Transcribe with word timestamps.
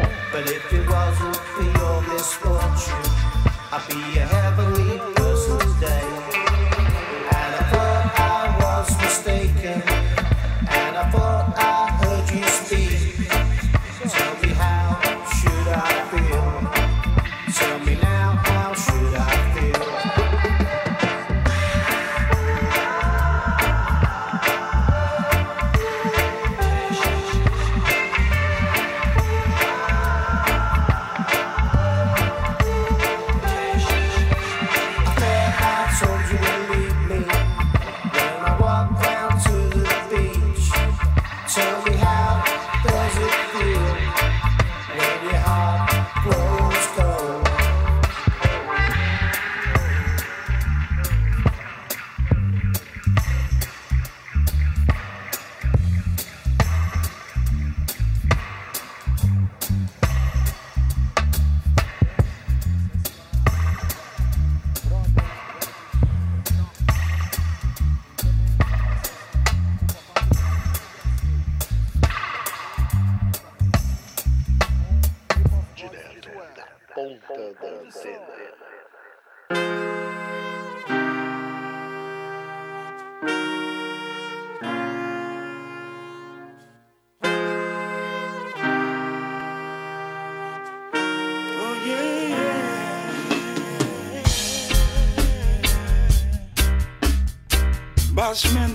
I'll 3.71 3.87
be 3.87 4.17
a 4.17 4.25
heavenly 4.25 4.78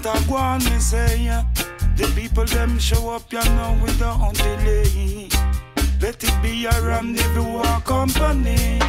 Go 0.05 0.37
on, 0.37 0.59
me 0.65 0.79
say. 0.81 1.33
The 1.97 2.13
people 2.15 2.45
them 2.45 2.79
show 2.79 3.09
up, 3.09 3.33
you 3.33 3.43
know, 3.57 3.79
without 3.83 4.35
delay. 4.35 5.29
Let 5.99 6.23
it 6.23 6.43
be 6.43 6.67
a 6.67 6.83
rendezvous 6.83 7.63
company. 7.85 8.81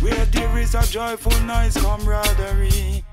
Where 0.00 0.24
there 0.32 0.58
is 0.58 0.74
a 0.74 0.82
joyful 0.86 1.38
noise, 1.42 1.76
camaraderie. 1.76 3.04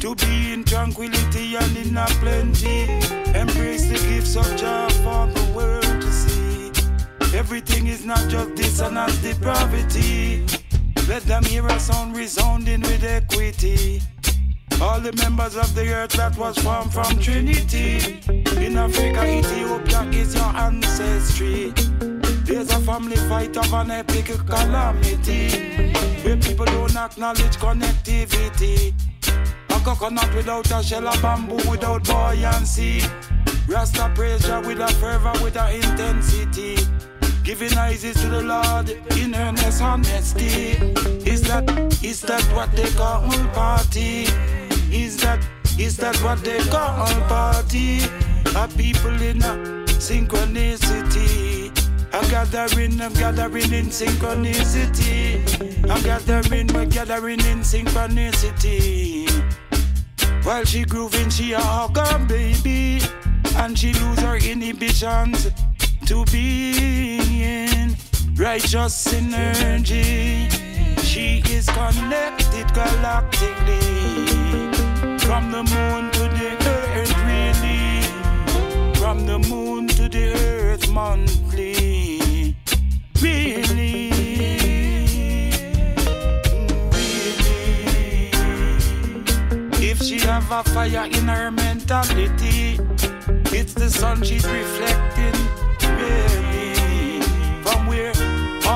To 0.00 0.14
be 0.14 0.52
in 0.54 0.64
tranquility 0.64 1.56
and 1.56 1.76
in 1.76 1.94
a 1.98 2.06
plenty. 2.18 2.84
Embrace 3.38 3.86
the 3.88 3.98
gifts 4.08 4.34
of 4.34 4.48
joy 4.56 4.88
for 5.04 5.26
the 5.26 5.52
world 5.54 6.00
to 6.00 6.10
see. 6.10 6.72
Everything 7.36 7.88
is 7.88 8.06
not 8.06 8.26
just 8.30 8.54
dissonance, 8.54 9.18
depravity. 9.18 10.46
Let 11.06 11.24
them 11.24 11.44
hear 11.44 11.66
a 11.66 11.78
sound 11.78 12.16
resounding 12.16 12.80
with 12.80 13.04
equity. 13.04 14.00
All 14.80 15.00
the 15.00 15.12
members 15.14 15.56
of 15.56 15.74
the 15.74 15.92
earth 15.92 16.12
that 16.12 16.38
was 16.38 16.56
formed 16.58 16.92
from 16.92 17.18
Trinity. 17.18 18.20
In 18.64 18.76
Africa, 18.76 19.26
Ethiopia 19.26 20.02
is 20.12 20.36
your 20.36 20.56
ancestry. 20.56 21.72
There's 22.44 22.70
a 22.70 22.78
family 22.80 23.16
fight 23.28 23.56
of 23.56 23.72
an 23.74 23.90
epic 23.90 24.26
calamity. 24.46 25.92
Where 26.22 26.36
people 26.36 26.64
don't 26.66 26.94
acknowledge 26.96 27.56
connectivity. 27.56 28.94
A 29.70 29.80
coconut 29.80 30.32
without 30.32 30.70
a 30.70 30.82
shell, 30.82 31.08
a 31.08 31.22
bamboo 31.22 31.56
without 31.68 32.04
buoyancy. 32.04 33.02
Rasta 33.66 34.12
praise 34.14 34.46
Jah 34.46 34.62
with 34.64 34.78
a 34.78 34.88
fervor, 34.94 35.32
with 35.42 35.56
a 35.56 35.74
intensity. 35.74 36.76
Giving 37.42 37.76
eyes 37.76 38.02
to 38.02 38.28
the 38.28 38.42
Lord 38.42 38.90
in 39.18 39.34
earnest 39.34 39.82
honesty. 39.82 40.76
Is 41.28 41.42
that, 41.48 41.68
is 42.00 42.20
that 42.22 42.42
what 42.54 42.70
they 42.76 42.88
call 42.90 43.28
party? 43.52 44.28
Is 44.90 45.16
that 45.18 45.46
is 45.78 45.96
that 45.98 46.16
what 46.22 46.42
they 46.42 46.58
call 46.58 47.06
party? 47.28 48.00
A 48.56 48.66
people 48.76 49.22
in 49.22 49.42
a 49.42 49.54
synchronicity. 50.00 51.70
A 52.12 52.20
gathering, 52.30 53.00
a 53.00 53.10
gathering 53.10 53.72
in 53.72 53.86
synchronicity. 53.86 55.44
A 55.84 56.02
gathering, 56.02 56.74
a 56.74 56.86
gathering 56.86 57.40
in 57.40 57.60
synchronicity. 57.60 59.28
While 60.42 60.64
she 60.64 60.84
grooving, 60.84 61.30
she 61.30 61.52
a 61.52 61.60
hug 61.60 61.96
her 61.98 62.18
baby, 62.26 63.00
and 63.56 63.78
she 63.78 63.92
lose 63.92 64.20
her 64.20 64.36
inhibitions 64.36 65.50
to 66.06 66.24
be 66.32 67.42
in 67.42 67.94
righteous 68.34 69.06
synergy. 69.06 70.67
She 71.18 71.42
is 71.50 71.66
connected 71.66 72.68
galactically. 72.78 73.82
From 75.26 75.50
the 75.50 75.64
moon 75.64 76.10
to 76.12 76.24
the 76.38 76.50
earth, 76.74 77.12
really. 77.26 78.02
From 79.00 79.26
the 79.26 79.40
moon 79.50 79.88
to 79.98 80.08
the 80.08 80.26
earth, 80.38 80.88
monthly. 80.90 82.54
Really. 83.20 84.10
Mm, 86.54 86.92
really. 86.94 88.30
If 89.90 89.98
she 90.00 90.20
have 90.20 90.52
a 90.52 90.62
fire 90.70 91.06
in 91.06 91.26
her 91.26 91.50
mentality, 91.50 92.78
it's 93.50 93.74
the 93.74 93.90
sun 93.90 94.22
she's 94.22 94.46
reflecting 94.46 95.34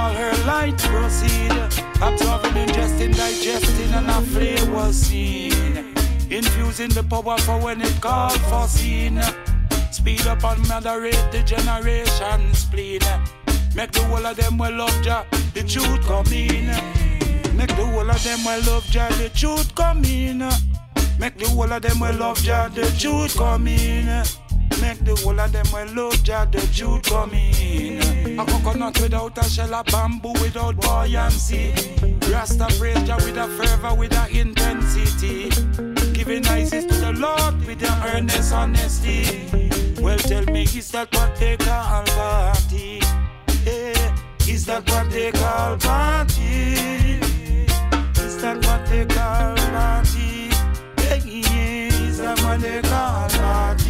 all 0.03 0.13
her 0.13 0.35
light 0.45 0.79
proceed. 0.79 1.53
Absorbing, 2.03 2.57
ingesting, 2.65 3.15
digesting, 3.17 3.93
and 3.95 4.11
a 4.11 4.21
flavor 4.33 4.93
seen. 4.93 5.95
Infusing 6.31 6.91
the 6.91 7.05
power 7.05 7.39
for 7.39 7.59
when 7.61 7.81
it 7.81 8.01
called 8.01 8.41
for 8.51 8.67
seen. 8.67 9.21
Speed 9.91 10.27
up 10.27 10.45
and 10.45 10.67
moderate 10.69 11.27
the 11.31 11.43
generation 11.45 12.41
spleen. 12.55 13.01
Make 13.77 13.93
the 13.93 14.03
whole 14.09 14.27
of 14.27 14.37
them 14.37 14.59
well 14.59 14.77
love 14.77 15.05
ya. 15.05 15.25
the 15.55 15.63
truth 15.63 16.03
come 16.07 16.33
in. 16.33 16.67
Make 17.57 17.75
the 17.77 17.87
whole 17.87 18.11
of 18.11 18.23
them 18.25 18.45
well 18.45 18.63
love 18.67 18.95
ya. 18.95 19.09
the 19.21 19.31
truth 19.35 19.75
come 19.75 20.05
in. 20.05 20.39
Make 21.19 21.39
the 21.39 21.49
whole 21.49 21.73
of 21.73 21.83
them 21.83 22.01
well 22.01 22.17
love 22.17 22.45
ya. 22.45 22.69
the 22.69 22.87
truth 22.99 23.37
come 23.37 23.69
in. 23.69 24.25
Make 24.83 25.05
the 25.05 25.15
whole 25.23 25.39
of 25.39 25.53
them 25.53 25.67
well 25.73 25.87
love 25.95 26.23
Jah, 26.25 26.47
the 26.51 26.61
truth 26.75 27.05
come 27.05 27.33
in. 27.33 28.39
A 28.39 28.45
coconut 28.45 29.01
without 29.01 29.39
a 29.39 29.45
shell, 29.45 29.73
a 29.73 29.85
bamboo 29.85 30.33
without 30.43 30.77
buoyancy. 30.77 31.73
Rasta 32.31 32.67
praise 32.79 33.03
Jah 33.05 33.17
with 33.25 33.37
a 33.37 33.47
fervor, 33.57 33.95
with 33.95 34.13
a 34.13 34.29
intensity. 34.37 35.51
Giving 36.13 36.45
ices 36.49 36.87
to 36.87 36.95
the 36.95 37.13
Lord 37.13 37.65
with 37.65 37.81
your 37.81 37.97
earnest 38.13 38.53
honesty. 38.53 39.49
Well, 40.03 40.19
tell 40.19 40.45
me, 40.47 40.63
is 40.63 40.91
that 40.91 41.15
what 41.15 41.37
they 41.37 41.57
call 41.57 42.03
party? 42.05 43.01
Yeah. 43.65 44.19
Is 44.49 44.67
that 44.67 44.91
what 44.91 45.09
they 45.11 45.31
call 45.31 45.77
party? 45.77 47.21
Is 48.19 48.43
that 48.43 48.57
what 48.67 48.85
they 48.87 49.07
call 49.07 49.55
party? 49.57 50.51
Yeah, 50.99 52.09
is 52.09 52.19
that 52.19 52.41
what 52.43 52.61
they 52.61 52.83
call 52.83 53.29
party? 53.29 53.82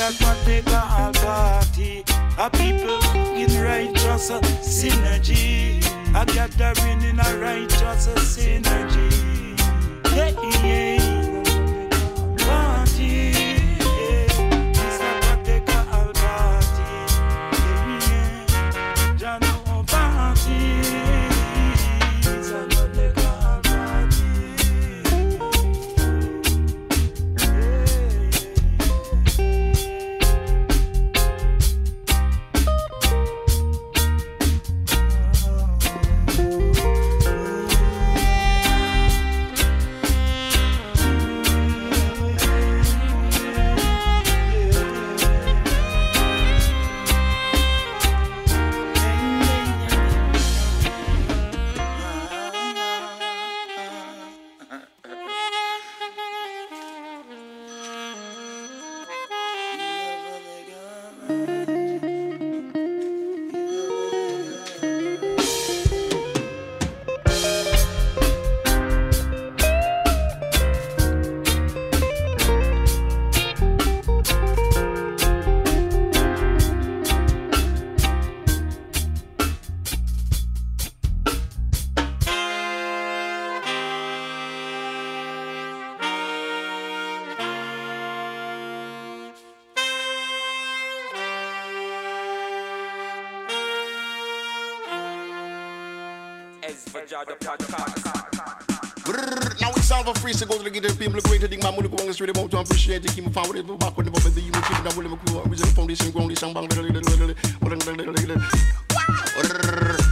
That 0.00 0.16
they 0.46 0.62
call 0.62 1.12
party? 1.12 2.04
A 2.38 2.48
people 2.48 3.04
in 3.36 3.50
righteous 3.62 4.30
synergy, 4.64 5.84
a 6.16 6.24
gathering 6.24 7.02
in 7.02 7.20
a 7.20 7.36
righteous 7.36 8.08
synergy. 8.08 9.10
Yeah, 10.16 10.32
yeah, 10.64 11.04
party. 12.38 13.39
Go 100.50 100.62
to 100.64 100.70
get 100.70 100.82
the 100.82 100.92
people 100.96 101.20
great 101.20 101.40
think 101.42 101.62
my 101.62 101.70
money 101.70 101.88
go 101.88 101.96
on 101.98 102.06
the 102.06 102.12
street, 102.12 102.36
want 102.36 102.50
to 102.50 102.58
appreciate 102.58 103.04
it, 103.04 103.14
keep 103.14 103.24
me 103.24 103.32
found 103.32 103.54
with 103.54 103.78
back 103.78 103.96
with 103.96 104.06
the 104.06 104.10
bubble, 104.10 104.30
the 104.30 104.40
you 104.40 104.50
keep 104.50 104.82
that 104.82 104.96
with 104.96 105.06
the 105.06 105.16
crew, 105.30 105.38
original 105.46 105.70
foundation, 105.70 106.10
ground, 106.10 106.30
this 106.30 106.42
and 106.42 106.54
bang, 106.54 106.66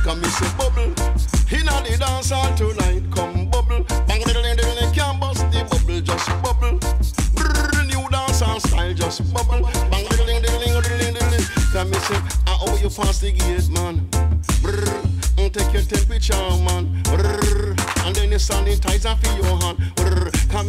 come 0.04 0.20
me 0.22 0.28
say 0.28 0.50
bubble, 0.54 0.94
in 1.50 1.66
the 1.66 1.96
dance 1.98 2.30
hall 2.30 2.54
tonight, 2.54 3.02
come 3.10 3.50
bubble, 3.50 3.82
bang, 4.06 4.22
can't 4.94 5.18
bust 5.18 5.42
the 5.50 5.66
bubble, 5.66 6.00
just 6.06 6.28
bubble, 6.42 6.78
new 7.90 8.08
dance 8.08 8.38
style, 8.38 8.94
just 8.94 9.34
bubble, 9.34 9.66
bang, 9.90 10.06
come 11.72 11.90
me 11.90 11.98
say, 11.98 12.20
I 12.46 12.58
owe 12.62 12.78
you 12.78 12.90
fast 12.90 13.22
the 13.22 13.32
gate, 13.32 13.68
man, 13.70 14.06
Brrr, 14.62 15.50
take 15.50 15.72
your 15.72 15.82
temperature, 15.82 16.34
man, 16.62 17.02
Brrr, 17.04 17.74
and 18.06 18.14
then 18.14 18.30
you 18.30 18.38
sanitizer 18.38 19.18
for 19.18 19.32
your 19.42 19.56
hand 19.58 19.77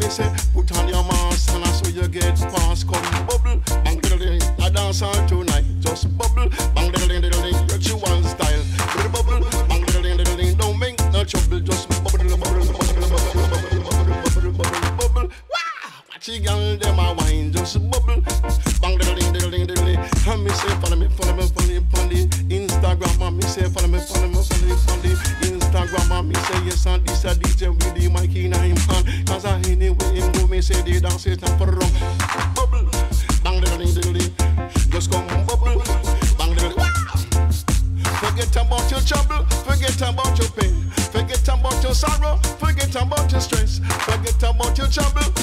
say 0.10 0.49
stress, 43.40 43.80
forget 44.06 44.44
about 44.44 44.78
your 44.78 44.88
trouble, 44.88 45.39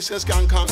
Since 0.00 0.24
can 0.24 0.48
come. 0.48 0.63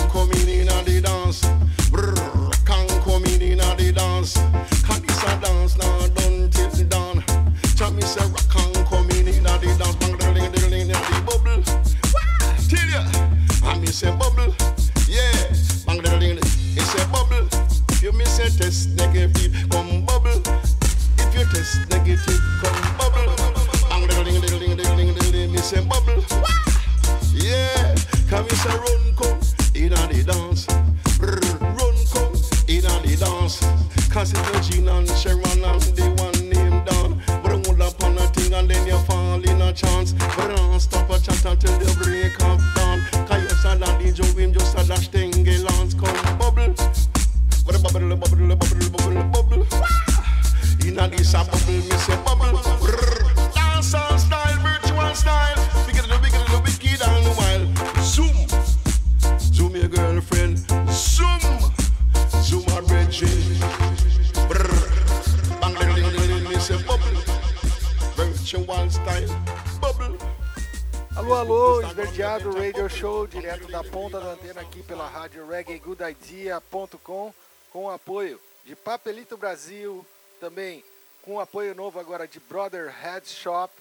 reggaegoodidea.com, 76.53 77.35
com 77.71 77.91
apoio 77.91 78.41
de 78.65 78.77
Papelito 78.77 79.37
Brasil, 79.37 80.05
também 80.41 80.85
com 81.23 81.41
apoio 81.41 81.75
novo 81.75 81.99
agora 81.99 82.27
de 82.27 82.41
Brother 82.41 82.91
Head 82.91 83.29
Shop, 83.29 83.73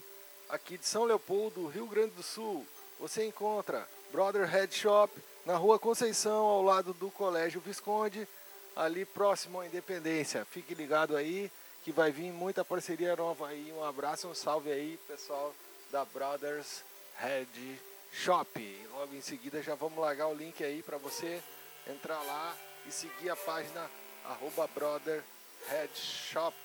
aqui 0.50 0.78
de 0.78 0.86
São 0.86 1.04
Leopoldo, 1.04 1.68
Rio 1.68 1.88
Grande 1.88 2.12
do 2.12 2.24
Sul. 2.24 2.66
Você 3.00 3.26
encontra 3.26 3.88
Brother 4.12 4.46
Head 4.46 4.74
Shop 4.74 5.12
na 5.46 5.56
rua 5.56 5.80
Conceição, 5.80 6.46
ao 6.46 6.62
lado 6.62 6.94
do 6.94 7.10
Colégio 7.10 7.60
Visconde, 7.62 8.28
ali 8.76 9.06
próximo 9.06 9.60
à 9.60 9.66
Independência. 9.66 10.46
Fique 10.46 10.76
ligado 10.76 11.16
aí 11.16 11.52
que 11.84 11.92
vai 11.92 12.12
vir 12.12 12.32
muita 12.32 12.64
parceria 12.64 13.16
nova 13.16 13.48
aí. 13.48 13.74
Um 13.76 13.84
abraço, 13.84 14.28
um 14.28 14.36
salve 14.36 14.72
aí, 14.72 15.00
pessoal 15.08 15.54
da 15.92 16.06
Brothers 16.06 16.84
Head 17.18 17.80
Shop. 18.14 18.88
Logo 18.94 19.16
em 19.16 19.22
seguida 19.22 19.64
já 19.64 19.74
vamos 19.74 19.98
largar 19.98 20.28
o 20.28 20.34
link 20.34 20.64
aí 20.64 20.84
para 20.84 20.98
você 20.98 21.42
entrar 21.88 22.22
lá 22.24 22.56
e 22.86 22.92
seguir 22.92 23.30
a 23.30 23.36
página 23.36 23.90
arroba 24.26 24.68
Brother 24.68 25.24
Head 25.70 25.92
Shop. 25.96 26.56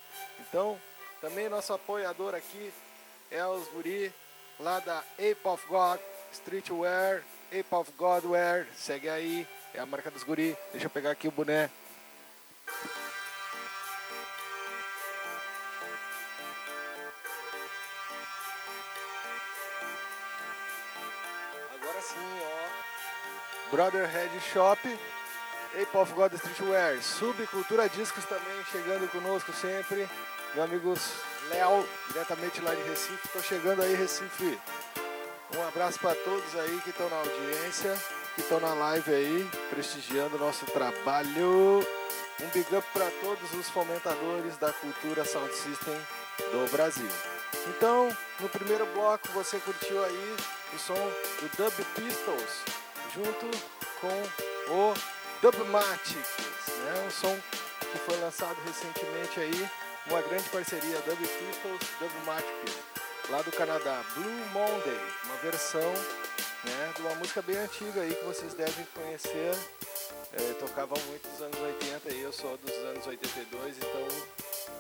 Então, 0.41 0.81
também 1.21 1.49
nosso 1.49 1.73
apoiador 1.73 2.35
aqui 2.35 2.73
é 3.31 3.45
os 3.47 3.67
guri 3.69 4.13
lá 4.59 4.81
da 4.81 4.99
Ape 5.19 5.41
of 5.45 5.67
God 5.67 6.01
Streetwear, 6.33 7.23
Ape 7.51 7.75
of 7.75 7.91
God 7.93 8.25
Wear. 8.25 8.67
Segue 8.77 9.09
aí, 9.09 9.47
é 9.75 9.81
a 9.81 9.87
marca 9.87 10.11
dos 10.11 10.23
guri. 10.23 10.57
Deixa 10.73 10.87
eu 10.87 10.91
pegar 10.91 11.11
aqui 11.11 11.29
o 11.29 11.33
boné. 11.33 11.71
Ó. 23.67 23.71
Brother 23.71 24.07
Head 24.07 24.41
Shop, 24.53 24.79
Ape 25.75 25.97
of 25.97 26.13
God 26.15 26.33
Streetwear, 26.35 27.03
Subcultura 27.03 27.89
Discos 27.89 28.25
também 28.25 28.65
chegando 28.71 29.11
conosco 29.11 29.53
sempre. 29.53 30.09
Meu 30.55 30.65
amigo 30.65 30.95
Léo, 31.51 31.87
diretamente 32.09 32.61
lá 32.61 32.75
de 32.75 32.83
Recife. 32.83 33.29
Tô 33.29 33.41
chegando 33.41 33.83
aí, 33.83 33.95
Recife. 33.95 34.59
Um 35.57 35.69
abraço 35.69 35.99
para 36.01 36.15
todos 36.15 36.57
aí 36.57 36.81
que 36.83 36.91
estão 36.91 37.09
na 37.09 37.17
audiência, 37.17 37.97
que 38.35 38.41
estão 38.41 38.59
na 38.59 38.75
live 38.75 39.15
aí, 39.15 39.51
prestigiando 39.71 40.37
o 40.37 40.41
nosso 40.41 40.65
trabalho. 40.67 41.87
Um 42.41 42.49
big 42.53 42.75
up 42.75 42.87
para 42.93 43.11
todos 43.23 43.53
os 43.55 43.71
fomentadores 43.71 44.57
da 44.59 44.73
cultura 44.73 45.25
Sound 45.25 45.53
System 45.55 45.97
do 46.51 46.71
Brasil. 46.71 47.09
Então, 47.69 48.15
no 48.41 48.49
primeiro 48.49 48.87
bloco 48.87 49.29
você 49.29 49.59
curtiu 49.59 50.05
aí 50.05 50.37
o 50.75 50.79
som 50.79 50.95
do 50.95 51.57
Dub 51.57 51.85
Pistols 51.95 52.76
junto 53.17 53.51
com 54.01 54.73
o 54.75 54.95
Dubmatics, 55.41 56.37
né? 56.85 57.05
Um 57.07 57.11
som 57.11 57.39
que 57.81 57.99
foi 57.99 58.17
lançado 58.21 58.57
recentemente 58.67 59.41
aí, 59.41 59.71
uma 60.09 60.21
grande 60.21 60.49
parceria 60.51 61.01
Dub 61.01 61.19
Pistols, 61.19 61.81
Dubmatics, 61.99 62.77
lá 63.31 63.41
do 63.41 63.51
Canadá, 63.53 64.05
Blue 64.15 64.31
Monday, 64.53 65.01
uma 65.25 65.37
versão, 65.37 65.93
né, 66.65 66.93
de 66.95 67.03
uma 67.03 67.15
música 67.15 67.41
bem 67.43 67.57
antiga 67.57 68.03
aí 68.03 68.15
que 68.15 68.25
vocês 68.25 68.53
devem 68.55 68.87
conhecer. 68.95 69.55
É, 70.33 70.53
tocava 70.61 70.95
muito 71.07 71.27
nos 71.29 71.41
anos 71.41 71.59
80 71.59 72.13
e 72.13 72.21
eu 72.21 72.33
sou 72.33 72.57
dos 72.59 72.75
anos 72.75 73.07
82, 73.07 73.79
então 73.79 74.09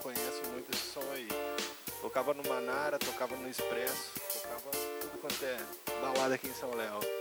conheço 0.03 0.43
muito 0.53 0.71
esse 0.75 0.93
som 0.93 1.05
aí. 1.13 1.29
Tocava 2.03 2.35
no 2.35 2.47
Manara, 2.47 2.99
tocava 2.99 3.35
no 3.37 3.49
Expresso, 3.49 4.13
tocava 4.35 4.71
tudo 5.01 5.19
quanto 5.21 5.45
é 5.45 5.57
balada 6.03 6.35
aqui 6.35 6.49
em 6.49 6.55
São 6.55 6.75
Léo. 6.75 7.16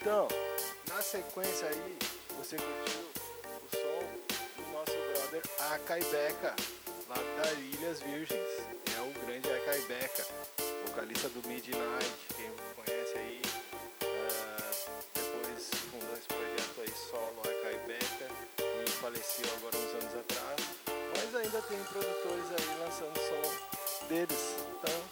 Então, 0.00 0.26
na 0.88 1.02
sequência 1.02 1.68
aí, 1.68 1.98
você 2.38 2.56
curtiu 2.56 3.10
o 3.62 3.76
som 3.76 4.62
do 4.62 4.72
nosso 4.72 4.92
brother 5.12 5.42
Akai 5.74 6.00
Beca, 6.04 6.56
lá 7.06 7.16
das 7.36 7.52
Ilhas 7.58 8.00
Virgens. 8.00 8.48
É 8.96 9.00
o 9.02 9.26
grande 9.26 9.50
Akai 9.50 9.78
Beca, 9.82 10.26
vocalista 10.86 11.28
do 11.28 11.46
Midnight, 11.46 12.10
quem 12.34 12.50
conhece 12.74 13.18
aí. 13.18 13.42
ah, 14.02 14.72
depois 15.14 15.70
fundou 15.90 16.16
esse 16.16 16.28
projeto 16.28 16.80
aí 16.80 16.92
solo 17.10 17.40
Akai 17.42 17.78
Beca 17.86 18.26
e 18.58 18.90
faleceu 18.92 19.46
agora 19.58 19.76
uns 19.76 20.02
anos 20.02 20.14
atrás. 20.18 20.60
Mas 21.14 21.34
ainda 21.34 21.60
tem 21.60 21.78
produtores 21.84 22.46
aí 22.58 22.78
lançando 22.78 23.18
som 23.18 24.06
deles. 24.08 24.56
Então, 24.78 25.09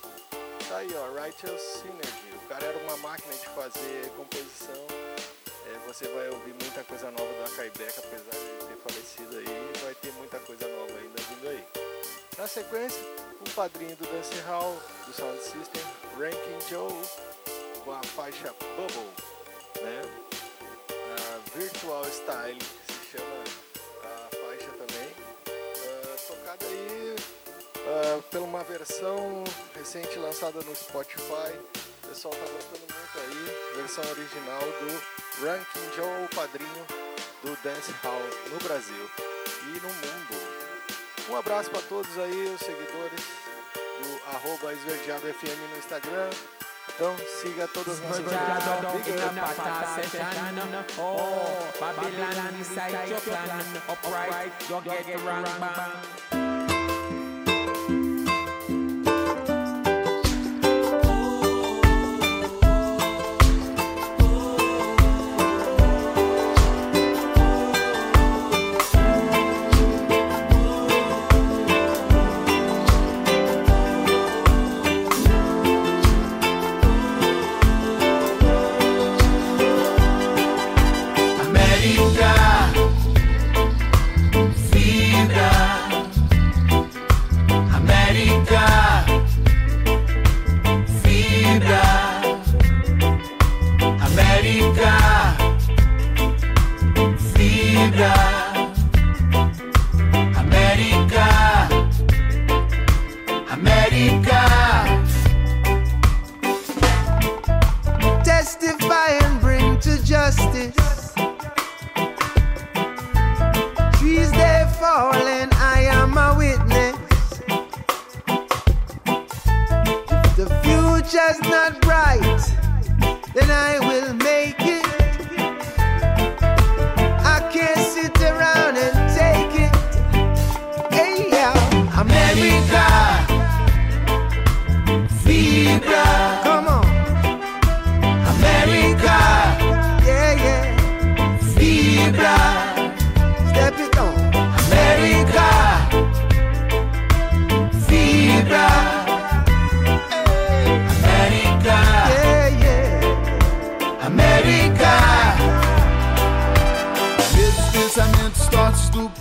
tá 0.69 0.77
aí 0.79 0.95
ó, 0.95 1.21
Righteous 1.21 1.61
Synergy. 1.61 2.37
O 2.45 2.49
cara 2.49 2.67
era 2.67 2.79
uma 2.79 2.97
máquina 2.99 3.35
de 3.35 3.47
fazer 3.49 4.11
composição. 4.17 4.87
É, 5.67 5.87
você 5.87 6.07
vai 6.09 6.29
ouvir 6.29 6.55
muita 6.61 6.85
coisa 6.85 7.11
nova 7.11 7.33
do 7.33 7.45
Akai 7.53 7.71
Beca, 7.71 7.99
apesar 7.99 8.31
de 8.31 8.67
ter 8.67 8.77
falecido 8.77 9.39
aí, 9.39 9.73
vai 9.83 9.95
ter 9.95 10.13
muita 10.13 10.39
coisa 10.41 10.69
nova 10.69 10.93
ainda 10.99 11.23
vindo 11.23 11.49
aí. 11.49 11.65
Na 12.37 12.47
sequência, 12.47 13.03
o 13.41 13.51
padrinho 13.51 13.97
do 13.97 14.07
Dance 14.07 14.39
Hall, 14.47 14.79
do 15.07 15.13
Sound 15.13 15.41
System, 15.41 15.83
Ranking 16.17 16.69
Joe, 16.69 16.93
com 17.85 17.93
a 17.93 18.03
faixa 18.03 18.55
Bubble, 18.77 19.83
né? 19.83 20.03
A 20.91 21.59
Virtual 21.59 22.05
Style, 22.05 22.59
que 22.59 22.93
se 22.93 23.17
chama 23.19 23.68
ah, 27.89 28.21
por 28.31 28.41
uma 28.41 28.63
versão 28.65 29.43
recente 29.75 30.19
lançada 30.19 30.61
no 30.61 30.77
Spotify. 30.77 31.57
O 32.05 32.09
pessoal 32.09 32.35
tá 32.35 32.41
gostando 32.41 32.81
muito 32.81 33.19
aí. 33.19 33.77
Versão 33.77 34.05
original 34.11 34.61
do 34.61 35.47
Ranking 35.47 35.97
Joe, 35.97 36.25
o 36.25 36.35
padrinho 36.35 36.87
do 37.43 37.57
Dance 37.63 37.93
Hall 38.03 38.21
no 38.51 38.59
Brasil 38.59 39.11
e 39.63 39.81
no 39.81 39.89
mundo. 39.89 40.59
Um 41.31 41.37
abraço 41.37 41.71
para 41.71 41.81
todos 41.83 42.19
aí, 42.19 42.55
os 42.55 42.61
seguidores 42.61 43.21
do 43.75 44.35
arroba 44.35 44.73
Esverdeado 44.73 45.27
FM 45.33 45.71
no 45.71 45.79
Instagram. 45.79 46.31
Então 46.95 47.17
siga 47.41 47.69
todas 47.69 47.95
as 47.95 48.01
nossas. 48.01 48.25
Oh, 50.99 51.79
Babylon 51.79 52.59
inside 52.59 53.11
your 53.11 53.21
plan. 53.21 53.47
Upright, 53.89 54.53
you 54.69 54.81
get 54.83 55.25
wrong 55.25 55.45
bang. 55.61 56.28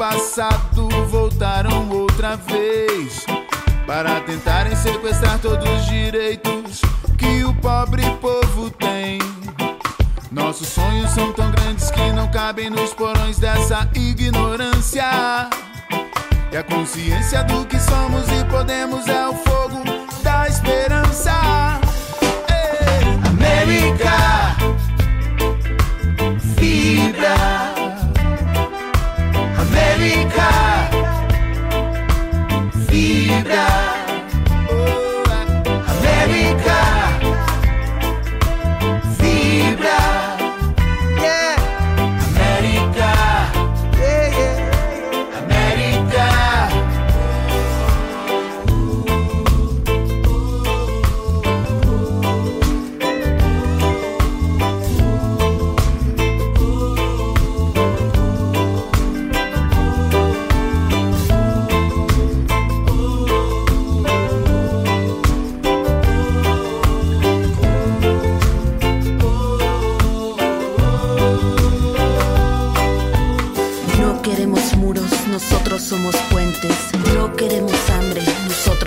passado 0.09 0.87
voltaram 1.09 1.89
outra 1.89 2.37
vez 2.37 3.25
para 3.85 4.21
tentarem 4.21 4.73
sequestrar 4.73 5.37
todos 5.39 5.69
os 5.69 5.85
direitos 5.85 6.81
que 7.17 7.43
o 7.43 7.53
pobre 7.55 8.03
povo 8.21 8.69
tem. 8.69 9.19
Nossos 10.31 10.69
sonhos 10.69 11.11
são 11.11 11.33
tão 11.33 11.51
grandes 11.51 11.91
que 11.91 12.11
não 12.13 12.31
cabem 12.31 12.69
nos 12.69 12.93
porões 12.93 13.37
dessa 13.37 13.89
ignorância. 13.95 15.49
E 16.53 16.55
a 16.55 16.63
consciência 16.63 17.43
do 17.43 17.65
que 17.65 17.77
somos 17.77 18.29
e 18.31 18.45
podemos 18.45 19.05
é 19.09 19.27
o 19.27 19.33
fogo 19.33 19.83
da 20.23 20.47
esperança. 20.47 21.33
Hey, 22.49 23.19
América! 23.29 24.36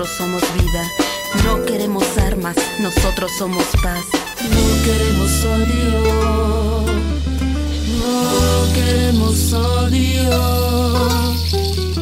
nosotros 0.01 0.17
somos 0.17 0.43
vida. 0.55 0.83
No 1.45 1.63
queremos 1.67 2.05
armas, 2.17 2.57
nosotros 2.81 3.31
somos 3.37 3.67
paz. 3.83 4.05
No 4.49 4.83
queremos 4.83 5.45
odio, 5.45 6.87
no 7.99 8.73
queremos 8.73 9.53
odio. 9.53 10.41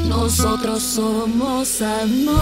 Nosotros 0.08 0.80
somos 0.80 1.82
amor. 1.82 2.38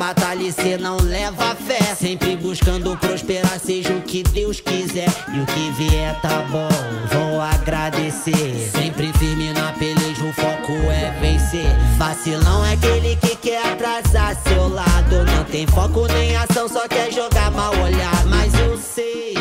batalha 0.00 0.42
e 0.42 0.50
cê 0.50 0.78
não 0.78 0.96
leva 0.96 1.54
fé. 1.54 1.94
Sempre 1.94 2.34
buscando 2.34 2.96
prosperar, 2.96 3.60
seja 3.60 3.92
o 3.92 4.00
que 4.00 4.22
Deus 4.22 4.58
quiser. 4.58 5.10
E 5.28 5.38
o 5.38 5.44
que 5.44 5.70
vier 5.72 6.18
tá 6.22 6.42
bom, 6.50 6.68
vou 7.12 7.38
agradecer. 7.38 8.70
Sempre 8.72 9.12
firme 9.18 9.52
na 9.52 9.72
peleja, 9.72 10.24
o 10.24 10.32
foco 10.32 10.72
é 10.90 11.10
vencer. 11.20 11.68
Vacilão 11.98 12.64
é 12.64 12.72
aquele 12.72 13.14
que 13.16 13.36
quer 13.36 13.62
atrasar 13.72 14.34
seu 14.42 14.68
lado. 14.68 15.26
Não 15.36 15.44
tem 15.44 15.66
foco 15.66 16.06
nem 16.06 16.34
ação, 16.34 16.66
só 16.66 16.88
quer 16.88 17.12
jogar 17.12 17.50
mal 17.50 17.74
olhar. 17.78 18.24
Mas 18.24 18.58
eu 18.58 18.78
sei, 18.78 19.34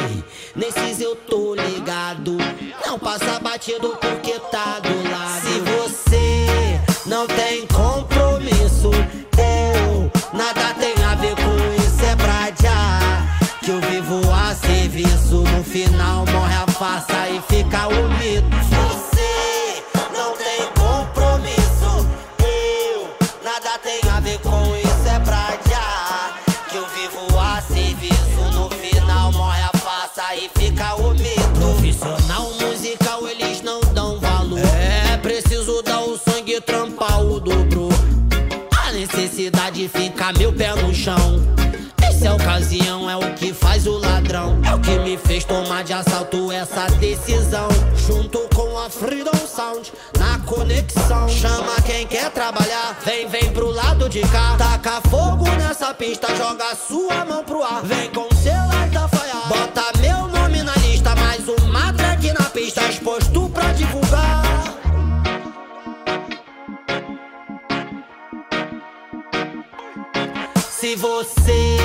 nesses 0.57 0.99
eu 0.99 1.15
tô 1.15 1.55
ligado. 1.55 2.35
Não 2.85 2.99
passa 2.99 3.39
batido 3.39 3.95
por 3.95 4.08
necessidade 39.79 39.87
fica 39.87 40.33
meu 40.33 40.51
pé 40.51 40.75
no 40.75 40.93
chão. 40.93 41.15
Essa 42.01 42.33
ocasião 42.33 43.09
é 43.09 43.15
o 43.15 43.33
que 43.35 43.53
faz 43.53 43.87
o 43.87 43.97
ladrão. 43.97 44.59
É 44.65 44.75
o 44.75 44.79
que 44.79 44.99
me 44.99 45.17
fez 45.17 45.45
tomar 45.45 45.83
de 45.83 45.93
assalto 45.93 46.51
essa 46.51 46.87
decisão. 46.97 47.69
Junto 47.95 48.39
com 48.53 48.77
a 48.77 48.89
Freedom 48.89 49.37
Sound 49.47 49.91
na 50.17 50.39
conexão. 50.39 51.29
Chama 51.29 51.81
quem 51.85 52.05
quer 52.07 52.29
trabalhar, 52.31 52.97
vem, 53.05 53.27
vem 53.27 53.51
pro 53.51 53.71
lado 53.71 54.09
de 54.09 54.21
cá. 54.21 54.55
Taca 54.57 55.01
fogo 55.09 55.49
nessa 55.57 55.93
pista, 55.93 56.27
joga 56.35 56.75
sua 56.75 57.23
mão 57.25 57.43
pro 57.43 57.63
ar. 57.63 57.81
Vem 57.83 58.09
com 58.09 58.27
seu 58.35 58.69
da 58.91 59.07
Se 70.79 70.95
você 70.95 71.77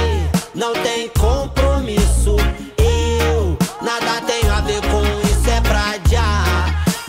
não 0.54 0.72
tem 0.72 1.08
compromisso, 1.18 2.36
eu 2.78 3.58
nada 3.82 4.20
tenho 4.24 4.52
a 4.52 4.60
ver 4.60 4.80
com 4.82 5.02
isso, 5.02 5.50
é 5.50 5.60
pra 5.62 5.94
já. 6.08 6.44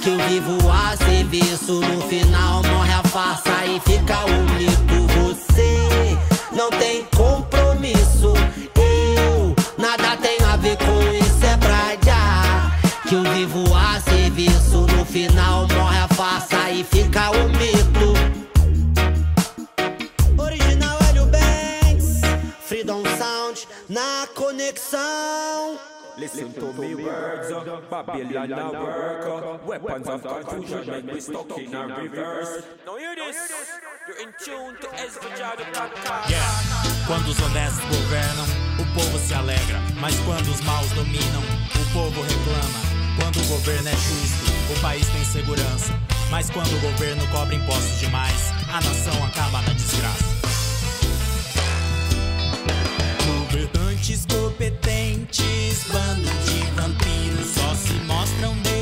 Que 0.02 0.10
eu 0.10 0.18
vivo 0.28 0.68
a 0.72 0.98
serviço, 0.98 1.74
no 1.74 2.02
final 2.02 2.64
morre 2.64 2.92
a 2.92 3.04
farsa 3.04 3.68
e 3.68 3.80
fica 3.82 4.18
o 4.26 4.50
mito. 4.56 5.06
Você 5.14 6.18
não 6.52 6.72
tem 6.72 7.06
compromisso, 7.16 8.34
eu 8.76 9.56
nada 9.78 10.18
tenho 10.18 10.50
a 10.50 10.58
ver 10.58 10.78
com 10.78 11.00
isso, 11.14 11.46
é 11.46 11.56
pra 11.58 11.96
já. 12.04 12.72
Que 13.08 13.14
eu 13.14 13.22
vivo 13.22 13.64
a 13.76 14.00
serviço, 14.00 14.88
no 14.88 15.06
final 15.06 15.68
morre 15.68 16.00
a 16.00 16.08
farsa 16.08 16.68
e 16.72 16.84
fica 16.84 17.30
o 17.30 17.48
mito. 17.50 18.45
Na 23.96 24.28
conexão. 24.36 25.80
Listen 26.18 26.52
to 26.52 26.74
me 26.74 26.96
words, 26.96 27.50
uh, 27.50 27.82
Babylon 27.90 28.52
a 28.52 28.72
work. 28.72 29.66
Weapons 29.66 30.08
of 30.08 30.22
confusion 30.22 30.86
make 30.88 31.06
me 31.06 31.22
stuck 31.22 31.58
in 31.58 31.74
a 31.74 31.88
reverse. 31.88 32.64
Now 32.86 32.98
hear 32.98 33.16
this. 33.16 33.38
You're 34.08 34.20
in 34.20 34.34
tune 34.44 34.76
to 34.82 34.88
Esvajado 35.00 35.64
Podcast. 35.74 36.30
Yeah. 36.30 36.44
Quando 37.08 37.30
os 37.30 37.40
honestos 37.40 37.86
governam, 37.86 38.46
o 38.80 38.86
povo 39.00 39.18
se 39.18 39.34
alegra. 39.34 39.80
Mas 40.02 40.20
quando 40.26 40.48
os 40.50 40.62
maus 40.62 40.90
dominam, 40.92 41.44
o 41.76 41.94
povo 41.94 42.22
reclama. 42.22 42.80
Quando 43.18 43.40
o 43.40 43.48
governo 43.48 43.88
é 43.88 43.96
justo, 43.96 44.46
o 44.78 44.82
país 44.82 45.08
tem 45.08 45.24
segurança. 45.24 45.94
Mas 46.30 46.50
quando 46.50 46.76
o 46.76 46.82
governo 46.82 47.26
cobra 47.30 47.56
impostos 47.56 48.00
demais, 48.00 48.52
a 48.70 48.82
nação 48.82 49.26
acaba 49.26 49.62
na 49.62 49.74
desgraça. 49.74 50.35
Governantes 53.56 54.26
competentes, 54.26 55.86
bando 55.88 56.30
de 56.44 56.72
vampiros 56.76 57.48
só 57.56 57.74
se 57.74 57.94
mostram 58.06 58.54
decadentes, 58.58 58.75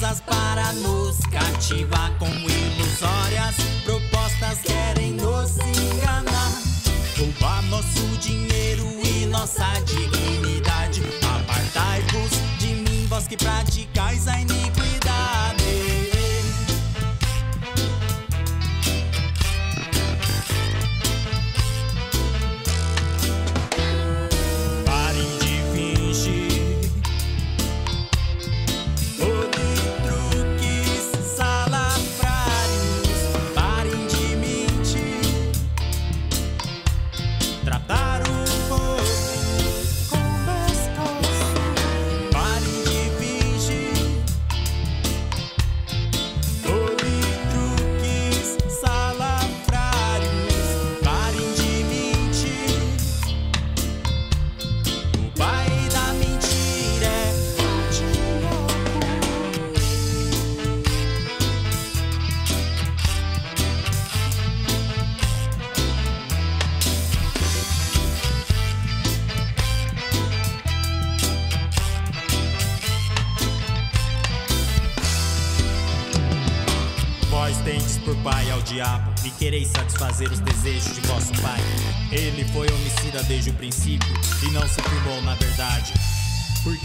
de 0.00 0.06
rosas 0.06 0.20
para 0.22 0.72
nos 0.72 1.18
cativar 1.30 2.10
com 2.18 2.26
ilusórias 2.26 3.56
propostas, 3.84 4.60
querem 4.62 5.12
nos 5.12 5.58
enganar. 5.58 6.52
Roubar 7.18 7.62
nosso 7.64 8.06
dinheiro 8.18 8.84
e 9.04 9.26
nossa 9.26 9.66
dignidade. 9.84 11.02
Apartai-vos 11.22 12.30
de 12.58 12.74
mim, 12.74 13.06
vós 13.08 13.26
que 13.26 13.36
praticais 13.36 14.26
a 14.26 14.40
iniquidade. 14.40 14.79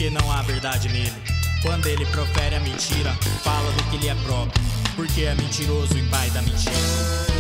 Porque 0.05 0.09
não 0.09 0.31
há 0.31 0.41
verdade 0.43 0.87
nele. 0.89 1.13
Quando 1.63 1.87
ele 1.87 2.05
profere 2.07 2.55
a 2.55 2.59
mentira, 2.59 3.11
fala 3.43 3.71
do 3.71 3.83
que 3.85 3.97
lhe 3.97 4.09
é 4.09 4.15
próprio, 4.15 4.63
porque 4.95 5.21
é 5.21 5.33
mentiroso 5.33 5.97
e 5.97 6.03
pai 6.09 6.29
da 6.29 6.41
mentira. 6.43 7.35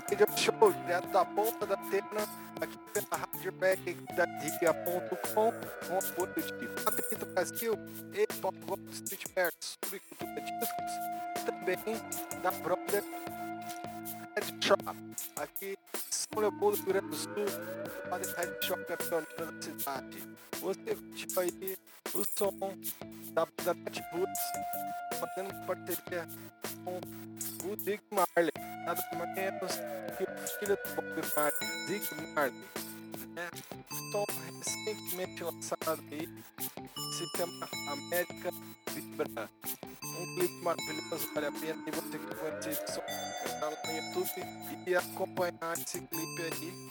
Radio 0.00 0.26
Show, 0.36 0.72
direto 0.72 1.08
da 1.08 1.24
ponta 1.24 1.66
da 1.66 1.74
antena, 1.74 2.22
aqui 2.60 2.78
pela 2.92 3.06
Rádio 3.10 3.52
da 4.16 4.24
Dia.com, 4.24 5.52
com 5.52 5.98
apoio 5.98 6.34
de 6.34 6.68
Fabrício 6.82 7.26
Brasil 7.34 7.74
e 8.14 8.26
Pop 8.34 8.56
Streetwear, 8.92 9.50
Subcultura 9.60 10.40
Discos, 10.40 10.92
e 11.36 11.44
também 11.44 11.78
da 12.42 12.50
Brother 12.52 13.02
Red 14.36 14.62
Shop, 14.62 14.84
aqui 15.36 15.72
em 15.72 15.76
São 16.10 16.42
Leopoldo, 16.42 16.76
Rio 16.76 16.86
Grande 16.86 17.08
do 17.08 17.16
Sul, 17.16 17.46
a 18.10 18.16
Red 18.40 18.62
Shop 18.62 18.84
é 18.88 18.96
pioneira 18.96 19.52
da 19.52 19.62
cidade. 19.62 20.28
Você 20.60 20.94
curtiu 20.94 21.40
aí 21.40 21.78
o 22.14 22.24
som 22.38 22.52
da 23.32 23.46
Pet 23.46 24.02
Boots, 24.12 24.40
fazendo 25.18 25.66
parceria 25.66 26.28
com 26.84 27.00
o 27.68 27.76
Dick 27.76 28.02
Marley, 28.10 28.52
nada 28.88 29.02
menos 29.34 29.72
que 30.16 30.24
o 30.24 30.58
filho 30.58 30.76
do 30.76 30.94
Bob 30.94 31.22
Marley, 31.36 31.86
Dick 31.86 32.14
Marley. 32.34 32.68
Né? 33.34 33.50
Som 34.10 34.24
recentemente 34.46 35.44
lançado 35.44 36.02
aí, 36.10 36.26
se 37.12 37.36
chama 37.36 37.68
América 37.90 38.50
Vibra. 38.94 39.50
Um 40.02 40.34
clipe 40.34 40.54
maravilhoso, 40.64 41.28
vale 41.34 41.46
a 41.46 41.52
pena 41.52 41.84
e 41.86 41.90
você 41.90 42.18
que 42.18 42.34
conhece 42.34 42.68
esse 42.70 42.94
som, 42.94 43.02
entrar 43.44 43.70
no 43.70 43.96
YouTube 43.96 44.86
e 44.86 44.96
acompanhar 44.96 45.74
esse 45.74 46.00
clipe 46.00 46.42
aí 46.42 46.88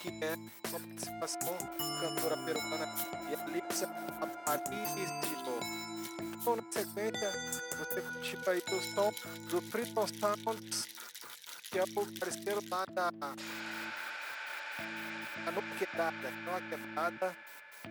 que 0.00 0.08
é 0.22 0.34
uma 0.68 0.80
participação 0.80 1.56
cantora 2.00 2.36
peruana 2.44 2.88
e 3.30 3.34
Alissa 3.34 3.86
Aparicio. 4.20 5.08
Então, 6.20 6.56
na 6.56 6.62
sequência, 6.70 7.32
você 7.78 8.00
curtiu 8.02 8.38
aí 8.46 8.62
o 8.70 8.94
som 8.94 9.12
do 9.50 9.60
Freedom 9.62 10.06
Sounds, 10.06 10.88
que 11.70 11.78
é 11.78 11.82
o 11.82 12.18
parceiro 12.18 12.62
lá 12.70 12.84
da 12.92 13.08
a 15.46 15.50
não 15.50 15.62
quebrada, 15.78 16.30
não 16.44 16.56
a 16.56 16.60
quebrada, 16.62 17.36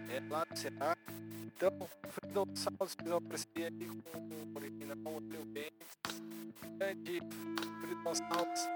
é 0.09 0.21
lá 0.29 0.45
do 0.45 0.57
Ceará. 0.57 0.97
Então, 1.45 1.71
Freedom 2.09 2.45
Sounds 2.55 2.95
fez 2.95 3.11
uma 3.11 3.21
parceria 3.21 3.67
aí 3.67 4.01
com 4.11 4.19
o 4.19 4.55
original 4.55 5.19
Lil 5.21 5.45
Banks, 5.45 6.21
grande 6.77 7.19
Freedom 7.81 8.15
Sounds 8.15 8.69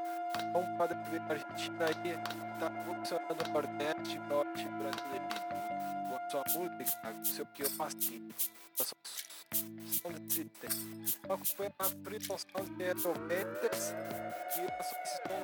como 0.54 0.78
pode 0.78 0.94
ver, 1.10 1.22
a 1.22 1.32
Argentina 1.32 1.86
aí 1.86 2.12
está 2.54 2.72
funcionando 2.84 3.42
o 3.42 3.54
Nordeste, 3.54 4.18
Norte 4.20 4.66
brasileiro. 4.66 5.26
Com 6.10 6.16
a 6.16 6.30
sua 6.30 6.44
música, 6.58 7.14
com 7.14 7.24
seu 7.24 7.46
que 7.48 7.64
eu 7.64 7.70
faço, 7.72 7.98
a 8.80 8.84
sua 8.84 8.98
som 9.54 10.12
de 10.14 10.34
sistema. 10.34 10.74
Acompanha 11.24 11.74
a 11.80 11.84
Freedom 11.86 12.38
Sound 12.38 12.76
de 12.76 12.94
Noventas 12.94 13.94
e 14.58 14.62
a 14.62 14.84
sua 14.84 15.06
som 15.06 15.40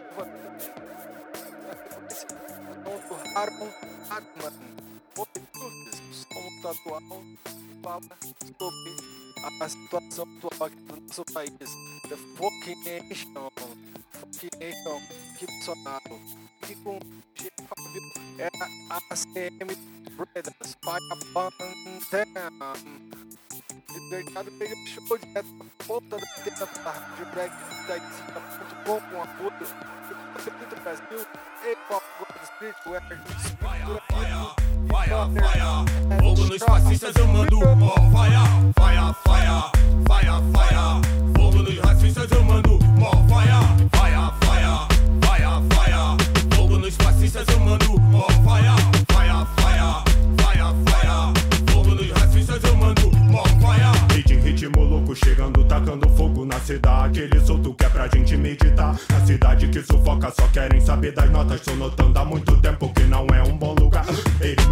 do 2.84 2.94
Harmon 3.36 3.72
Hartman. 4.10 4.97
Bluetooth, 5.18 5.48
o 5.58 6.14
som 6.14 6.62
do 6.62 6.68
atual, 6.68 7.02
fala 7.82 8.02
sobre 8.60 8.96
a 9.64 9.70
situação 9.70 10.28
atual 10.38 10.68
aqui 10.68 10.76
do 10.76 11.02
nosso 11.02 11.26
país. 11.34 11.52
The 12.08 12.18
Fucking 12.36 12.84
Nation 12.84 13.50
que 14.40 14.50
então, 14.62 15.02
que 15.40 15.48
Bolsonaro, 15.48 16.22
que 16.62 16.76
com 16.76 17.00
Fábio 17.68 18.04
era 18.38 18.66
a 18.92 18.98
ACM 19.12 19.76
Brothers, 20.16 20.76
pai 20.84 21.00
a 21.12 21.16
Pantera. 21.34 22.52
Libertado 23.94 24.52
pelo 24.52 24.88
show 24.88 25.18
direto 25.18 25.50
da 25.58 25.66
ponta 25.86 26.18
da 26.18 26.66
da 26.66 26.92
Rádio 26.92 27.26
Black 27.34 27.56
da 27.88 27.98
com 28.86 29.22
apoio 29.24 29.52
do 30.70 30.76
Brasil 30.84 31.26
e 31.66 31.76
Pop 31.88 32.06
Gold 32.20 32.44
Street 32.44 32.76
Wear. 32.86 34.67
Fire, 34.90 35.08
fire, 35.08 35.28
fire, 35.28 35.28
fire. 35.42 36.22
Fogo 36.22 36.46
nos 36.46 36.64
fascistas 36.64 37.16
eu 37.16 37.28
mando. 37.28 37.60
Fire, 37.60 38.44
fire, 38.78 39.16
fire, 39.26 39.58
fire, 40.08 40.36
fire. 40.54 40.86
Fogo 41.36 41.64
nos 41.64 41.78
racistas 41.80 42.32
eu 42.32 42.44
mando. 42.44 42.80
Fire, 42.80 43.90
fire. 43.92 44.08
racistas 47.28 47.48
eu 47.54 47.60
mando 47.60 48.00
mó 48.00 48.28
faia, 48.46 48.76
faia, 49.12 49.46
faia, 49.58 50.04
faia, 50.38 50.74
faia. 50.86 51.34
Fogo 51.72 51.96
nos 51.96 52.10
racistas 52.12 52.64
eu 52.64 52.78
mando 52.78 53.12
mó 53.32 53.44
faia. 53.62 53.92
Hit, 54.14 54.36
ritmo 54.36 54.84
louco 54.84 55.16
chegando, 55.16 55.64
tacando 55.66 56.08
fogo 56.10 56.46
na 56.46 56.60
cidade. 56.60 57.22
Ele 57.22 57.40
solto 57.42 57.74
que 57.74 57.86
é 57.86 57.90
pra 57.90 58.08
gente 58.08 58.38
meditar. 58.38 58.96
Na 59.10 59.26
cidade 59.26 59.68
que 59.68 59.82
sufoca, 59.82 60.32
só 60.32 60.48
querem 60.48 60.80
saber 60.80 61.12
das 61.12 61.30
notas. 61.30 61.62
Tô 61.62 61.76
notando 61.76 62.18
há 62.18 62.26
muito 62.26 62.56
tempo 62.62 62.77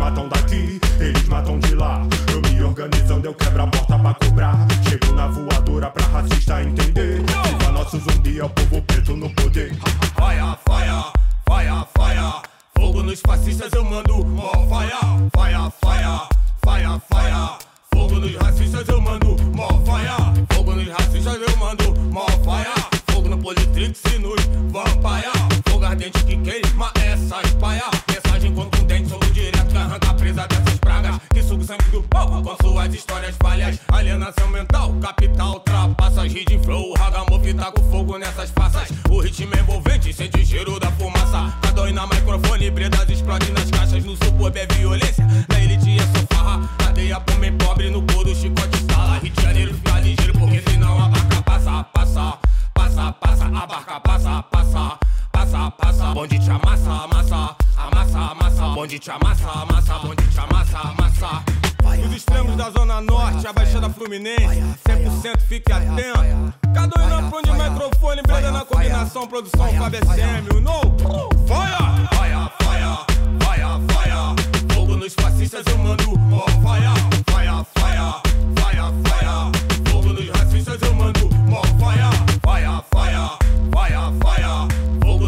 matam 0.06 0.30
daqui, 0.30 0.80
eles 1.00 1.28
matam 1.28 1.58
de 1.60 1.74
lá. 1.74 2.06
Eu 2.32 2.40
me 2.42 2.62
organizando, 2.62 3.26
eu 3.26 3.34
quebro 3.34 3.64
a 3.64 3.68
porta 3.68 3.98
pra 3.98 4.14
cobrar. 4.14 4.68
Chego 4.88 5.14
na 5.14 5.28
voadora 5.28 5.90
pra 5.90 6.06
racista 6.06 6.62
entender. 6.62 7.24
Viva 7.24 7.72
nosso 7.72 7.98
zumbi, 7.98 8.40
é 8.40 8.46
o 8.46 8.50
povo 8.50 8.84
preto 8.84 9.16
no 9.16 9.32
poder. 9.32 9.72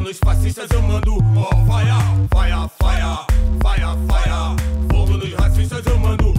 Nos 0.07 0.19
fascistas 0.19 0.71
eu 0.71 0.81
mando, 0.81 1.17
oh, 1.17 1.65
fire, 1.65 1.91
fire, 2.33 2.69
fire, 2.79 3.27
fire, 3.61 3.91
fire. 4.07 4.55
Fogo 4.89 5.17
nos 5.17 5.33
racistas 5.33 5.85
eu 5.85 5.99
mando, 5.99 6.33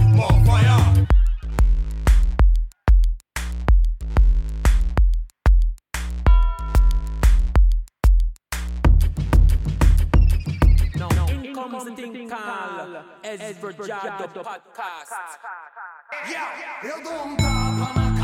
comes 11.53 11.83
the 11.83 11.91
thing 11.91 12.27
called 12.27 13.03
Esverjado 13.23 14.43
Podcast. 14.43 15.13
Yeah, 16.27 16.87
eu 16.87 17.03
dou 17.03 17.23
um 17.23 17.35
tapa 17.35 17.99
na 17.99 18.18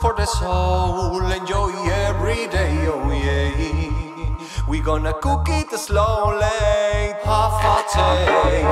for 0.00 0.14
the 0.14 0.26
soul. 0.26 1.20
Enjoy 1.26 1.72
every 1.90 2.46
day, 2.46 2.86
oh 2.86 3.10
yeah. 3.10 4.66
We 4.68 4.80
gonna 4.80 5.12
cook 5.14 5.48
it 5.48 5.70
slowly. 5.70 6.44
Have 7.24 7.64
a 7.64 7.84
taste. 7.92 8.68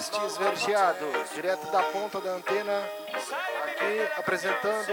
Podcast 0.00 0.24
esverdeado, 0.24 1.06
direto 1.34 1.70
da 1.70 1.82
ponta 1.82 2.20
da 2.20 2.30
antena, 2.30 2.72
aqui 3.64 4.00
apresentando 4.16 4.92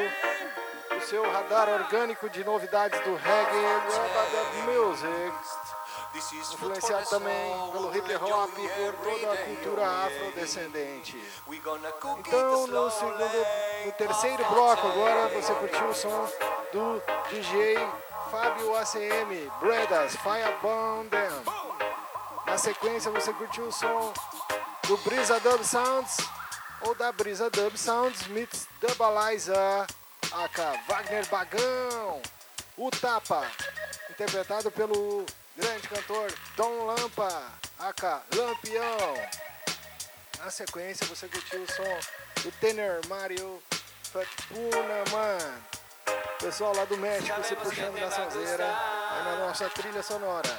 o 0.97 1.01
seu 1.01 1.23
radar 1.31 1.69
orgânico 1.69 2.29
de 2.29 2.43
novidades 2.43 2.99
do 3.01 3.15
reggae 3.15 3.65
Rubber 3.85 4.81
Music, 4.81 5.33
influenciado 6.53 7.09
também 7.09 7.71
pelo 7.71 7.95
hip 7.95 8.15
hop 8.15 8.51
e 8.57 8.67
por 8.67 8.93
toda 8.95 9.33
a 9.33 9.37
cultura 9.37 9.87
afrodescendente. 9.87 11.17
Então, 12.19 12.67
no 12.67 12.91
segundo, 12.91 13.29
no 13.85 13.91
terceiro 13.93 14.43
bloco 14.45 14.87
agora, 14.87 15.29
você 15.29 15.53
curtiu 15.53 15.87
o 15.87 15.93
som 15.93 16.29
do 16.73 17.01
DJ 17.29 17.77
Fábio 18.29 18.75
ACM, 18.75 19.51
Bredas, 19.61 20.17
Firebomb 20.17 21.09
Them. 21.09 21.43
Na 22.45 22.57
sequência, 22.57 23.11
você 23.11 23.31
curtiu 23.33 23.67
o 23.67 23.71
som 23.71 24.13
do 24.87 24.95
Brisa 24.99 25.37
Dub 25.41 25.61
Sounds, 25.65 26.15
ou 26.79 26.95
da 26.95 27.11
Brisa 27.11 27.49
Dub 27.49 27.75
Sounds, 27.77 28.25
meets 28.27 28.69
Dubalizer, 28.79 29.85
aka 30.31 30.81
Wagner 30.87 31.25
Bagão, 31.27 32.21
o 32.77 32.89
Tapa, 32.89 33.45
interpretado 34.09 34.71
pelo 34.71 35.25
grande 35.57 35.89
cantor 35.89 36.33
Dom 36.55 36.85
Lampa, 36.85 37.51
aka 37.77 38.23
Lampião. 38.33 39.13
Na 40.39 40.49
sequência, 40.49 41.05
você 41.07 41.27
curtiu 41.27 41.63
o 41.63 41.71
som 41.71 42.41
do 42.43 42.51
Tenor 42.53 43.05
Mario 43.09 43.61
Fatpuna, 44.03 45.03
mano. 45.11 45.63
Pessoal 46.39 46.73
lá 46.73 46.85
do 46.85 46.95
México 46.95 47.43
se 47.43 47.57
puxando 47.57 47.99
na 47.99 48.09
sonzeira 48.09 48.65
aí 48.65 49.23
na 49.25 49.47
nossa 49.47 49.69
trilha 49.69 50.01
sonora. 50.01 50.57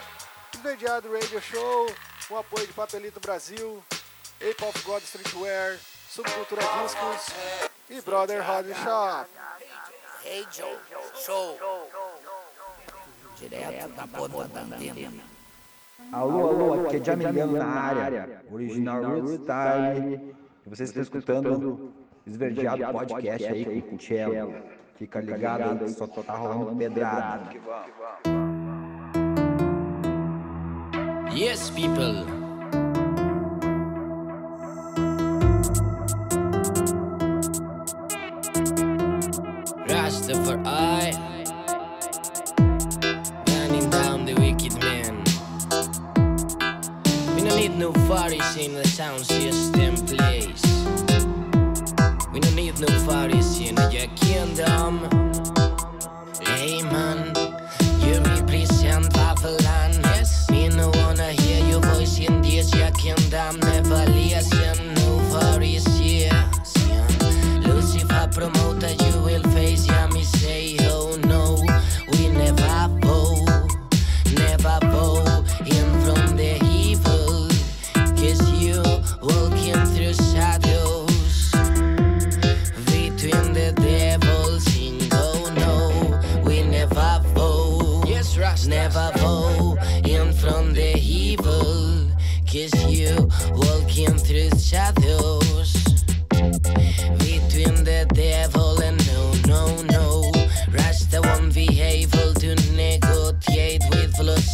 Esverdeado 0.55 1.11
Radio 1.12 1.41
Show, 1.41 1.95
com 2.29 2.37
apoio 2.37 2.66
de 2.66 2.72
Papelito 2.74 3.20
Brasil, 3.20 3.83
Ape 4.41 4.64
of 4.64 4.84
God 4.84 5.03
Streetwear, 5.03 5.78
Subcultura 6.09 6.62
Discos 6.62 7.34
e 7.91 8.01
Brother 8.03 8.41
Hard 8.41 8.72
Shop. 8.72 9.28
Hey 10.24 10.47
Joe, 10.53 10.76
show. 11.16 11.59
Direto 13.36 13.89
da 13.95 14.07
ponta 14.07 14.47
da 14.47 14.61
antena. 14.61 15.22
Alô, 16.12 16.49
alô, 16.51 16.86
aqui 16.86 16.99
é 16.99 17.05
Jamilhão 17.05 17.51
na 17.51 17.66
área, 17.66 18.43
original 18.53 19.01
Real 19.01 19.26
Style. 19.26 20.34
E 20.64 20.70
você 20.70 20.84
está 20.84 21.01
escutando 21.01 21.93
o 22.24 22.30
Esverdeado 22.30 22.93
Podcast 22.93 23.45
aí 23.45 23.82
com 23.82 23.97
o 23.97 24.01
Cello. 24.01 24.55
Fica 24.97 25.20
ligado 25.20 25.82
aí, 25.84 25.93
só 25.93 26.07
tá 26.07 26.34
rolando 26.34 26.76
pedrada. 26.76 27.51
Yes, 31.34 31.70
people. 31.70 32.38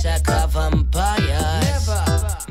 With 0.04 0.22
Lusaka 0.22 0.48
vampires. 0.48 1.88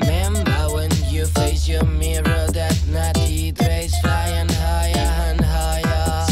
Remember 0.00 0.74
when 0.74 0.90
you 1.08 1.26
face 1.26 1.68
your 1.68 1.84
mirror 1.84 2.46
that 2.52 2.76
naughty 2.88 3.52
trace 3.52 3.98
flying 4.00 4.48
higher 4.48 5.10
and 5.28 5.40
higher. 5.40 6.26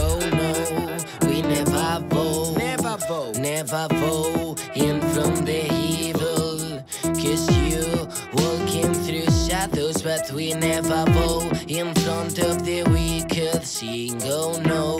Oh 0.00 0.18
no, 0.32 1.28
we 1.28 1.42
never 1.42 2.00
bow, 2.08 2.54
never 2.56 2.96
bow, 3.08 3.32
never 3.32 3.88
bow 3.88 4.56
in 4.74 5.00
from 5.12 5.44
the 5.44 5.70
evil. 5.72 6.82
Cause 7.02 7.50
you 7.56 8.08
walking 8.34 8.92
through 8.94 9.30
shadows, 9.46 10.02
but 10.02 10.30
we 10.32 10.54
never 10.54 11.04
bow 11.06 11.50
in 11.66 11.94
front 11.94 12.38
of 12.38 12.64
the 12.64 12.84
wicked. 12.84 13.64
Sing, 13.64 14.20
oh 14.24 14.60
no, 14.64 14.98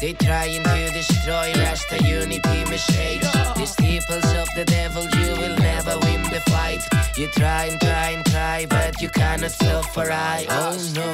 They 0.00 0.12
trying 0.12 0.62
to 0.62 0.90
destroy 0.92 1.52
Rasta 1.56 2.04
unity 2.04 2.64
message. 2.70 3.26
These 3.56 3.74
peoples 3.74 4.32
of 4.36 4.48
the 4.54 4.64
devil, 4.64 5.02
you 5.02 5.32
will 5.32 5.56
never 5.56 5.98
win 5.98 6.22
the 6.22 6.40
fight. 6.46 6.80
You 7.16 7.26
try 7.26 7.64
and 7.64 7.80
try 7.80 8.10
and 8.10 8.24
try, 8.26 8.66
but 8.70 9.02
you 9.02 9.08
cannot 9.08 9.50
stop 9.50 9.86
for 9.86 10.08
I. 10.08 10.46
Oh 10.48 10.78
no, 10.94 11.10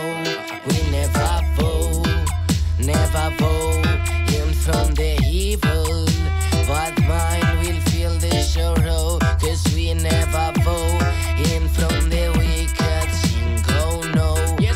we 0.66 0.90
never 0.90 1.40
vote, 1.56 2.06
never 2.78 3.34
vote 3.38 3.86
in 4.34 4.52
from 4.52 4.92
the 4.92 5.18
evil. 5.26 6.04
But 6.68 7.00
mine 7.08 7.60
will 7.60 7.80
feel 7.88 8.14
the 8.18 8.42
sorrow, 8.42 9.18
cause 9.40 9.64
we 9.74 9.94
never 9.94 10.52
vote 10.60 11.02
in 11.52 11.68
from 11.70 12.10
the 12.10 12.34
wicked. 12.36 13.10
Sing, 13.16 13.64
oh 13.80 14.02
no, 14.14 14.56
we 14.60 14.66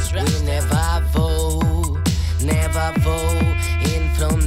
never 0.47 1.05
bow, 1.13 2.01
never 2.41 3.01
from 3.01 3.58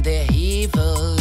the 0.02 0.26
evil. 0.32 1.16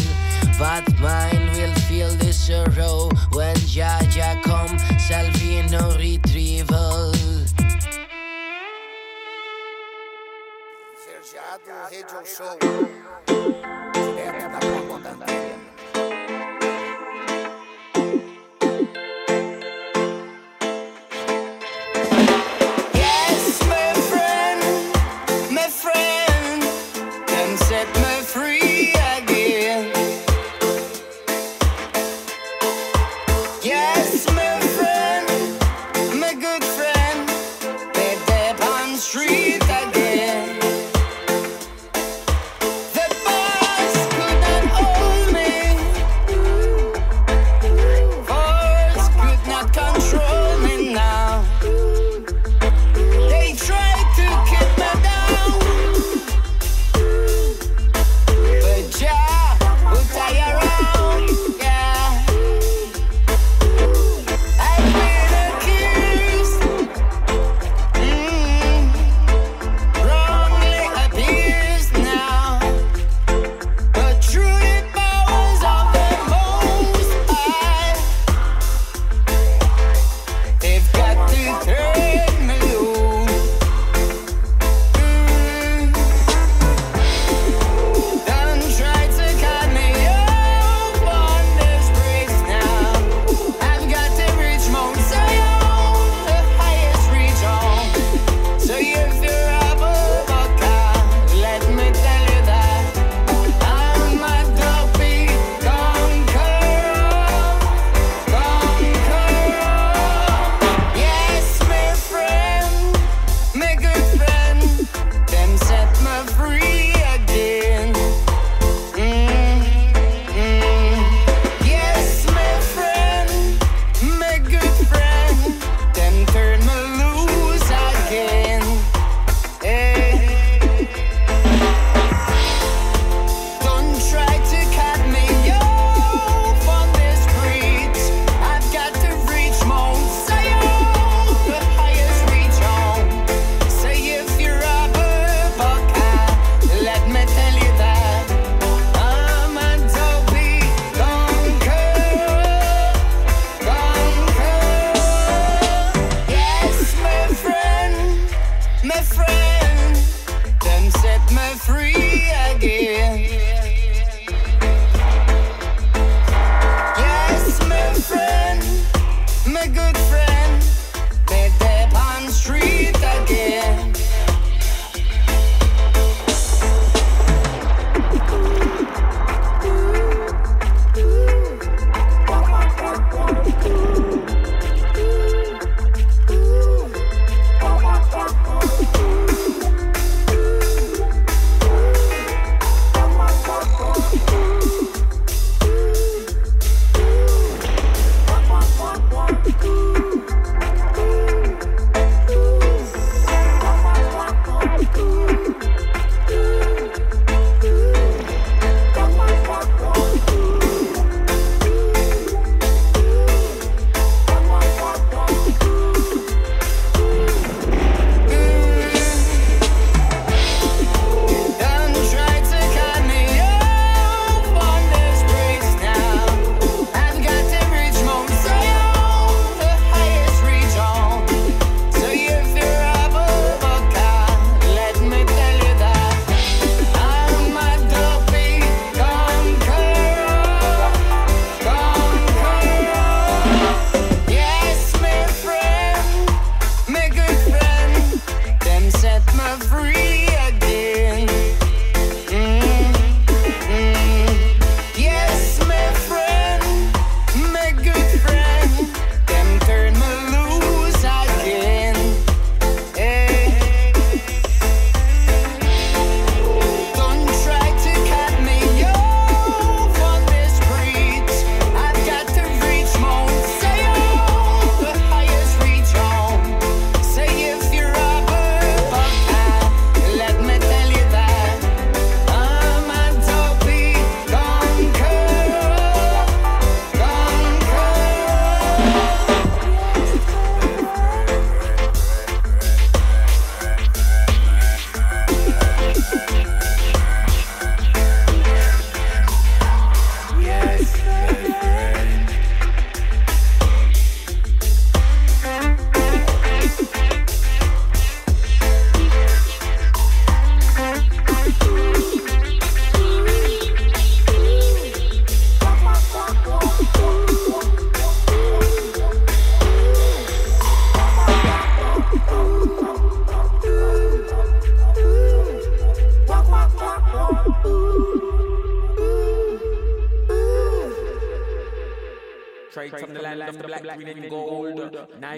But 0.58 0.84
mine 1.00 1.52
will 1.54 1.74
feel 1.88 2.10
the 2.16 2.34
sorrow 2.34 3.10
when 3.34 3.56
Jaja 3.56 4.42
come, 4.44 4.78
Salvino 4.98 5.98
retrieval. 5.98 7.12
Esverdeado 10.94 11.74
Radio 11.92 12.24
Show. 12.26 12.58
Direto 14.16 15.00
da 15.02 15.61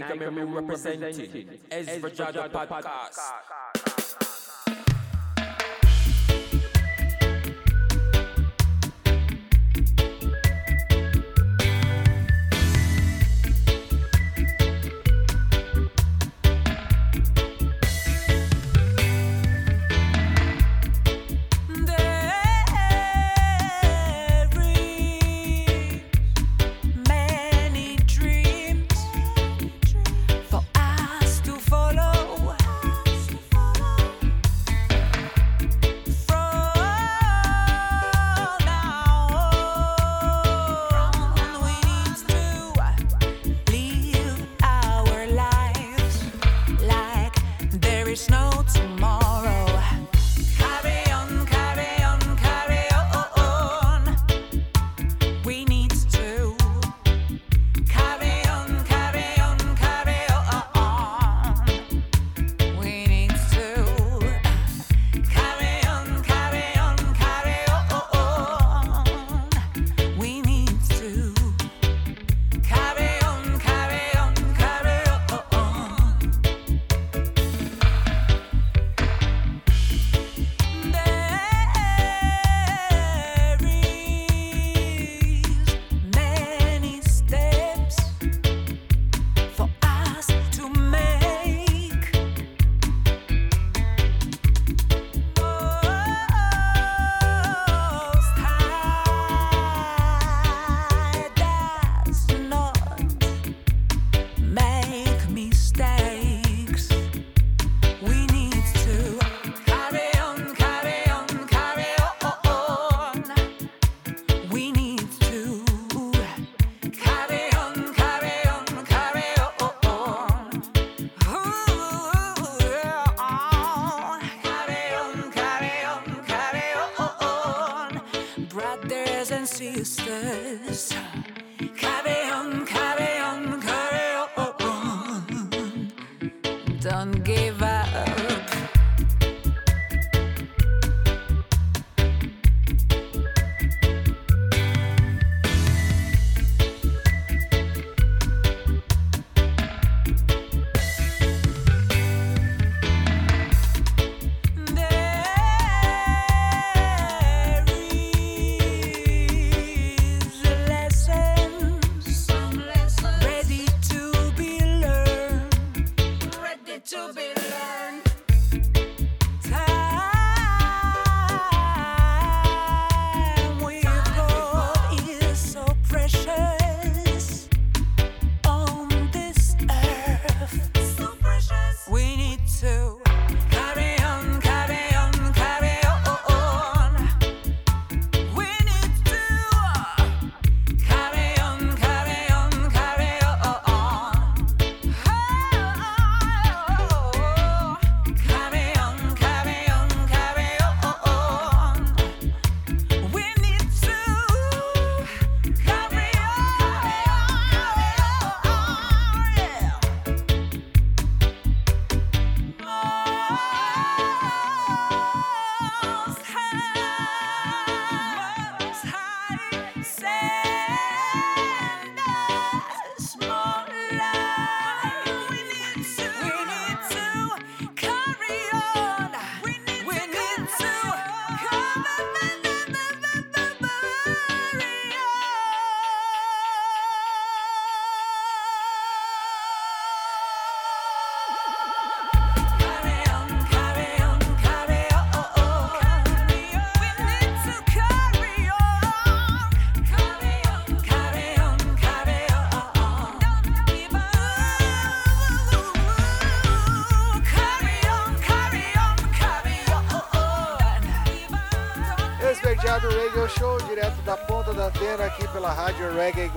Nigga, 0.02 0.32
me 0.32 0.42
representing 0.44 1.60
Ezra 1.72 2.10
Jaja 2.10 2.50
Podcast. 2.50 3.63